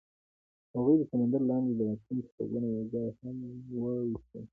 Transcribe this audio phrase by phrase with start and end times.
[0.75, 3.37] هغوی د سمندر لاندې د راتلونکي خوبونه یوځای هم
[3.81, 4.43] وویشل.